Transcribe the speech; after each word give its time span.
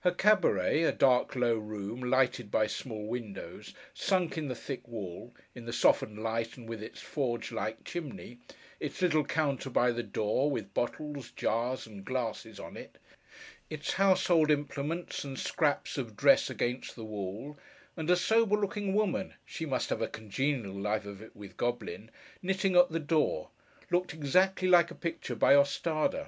Her 0.00 0.10
cabaret, 0.10 0.82
a 0.82 0.90
dark, 0.90 1.36
low 1.36 1.54
room, 1.54 2.00
lighted 2.02 2.50
by 2.50 2.66
small 2.66 3.06
windows, 3.06 3.72
sunk 3.94 4.36
in 4.36 4.48
the 4.48 4.56
thick 4.56 4.88
wall—in 4.88 5.66
the 5.66 5.72
softened 5.72 6.20
light, 6.20 6.56
and 6.56 6.68
with 6.68 6.82
its 6.82 7.00
forge 7.00 7.52
like 7.52 7.84
chimney; 7.84 8.38
its 8.80 9.00
little 9.00 9.24
counter 9.24 9.70
by 9.70 9.92
the 9.92 10.02
door, 10.02 10.50
with 10.50 10.74
bottles, 10.74 11.30
jars, 11.30 11.86
and 11.86 12.04
glasses 12.04 12.58
on 12.58 12.76
it; 12.76 12.98
its 13.70 13.92
household 13.92 14.50
implements 14.50 15.22
and 15.22 15.38
scraps 15.38 15.96
of 15.96 16.16
dress 16.16 16.50
against 16.50 16.96
the 16.96 17.04
wall; 17.04 17.56
and 17.96 18.10
a 18.10 18.16
sober 18.16 18.56
looking 18.56 18.94
woman 18.94 19.34
(she 19.46 19.64
must 19.64 19.90
have 19.90 20.02
a 20.02 20.08
congenial 20.08 20.74
life 20.74 21.06
of 21.06 21.22
it, 21.22 21.36
with 21.36 21.56
Goblin,) 21.56 22.10
knitting 22.42 22.74
at 22.74 22.88
the 22.90 22.98
door—looked 22.98 24.12
exactly 24.12 24.66
like 24.66 24.90
a 24.90 24.96
picture 24.96 25.36
by 25.36 25.54
OSTADE. 25.54 26.26